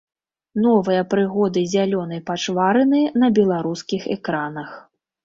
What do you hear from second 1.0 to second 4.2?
прыгоды зялёнай пачварыны на беларускіх